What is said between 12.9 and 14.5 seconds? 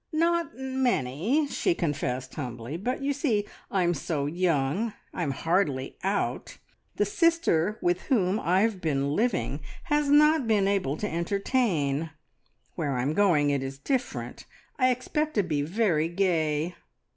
I'm going it is different.